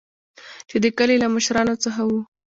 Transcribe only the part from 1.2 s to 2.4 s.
له مشران څخه وو.